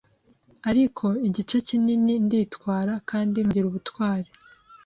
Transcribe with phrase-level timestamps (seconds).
[0.69, 4.29] Ariko, igice kinini, nditwara kandi nkagira ubutwari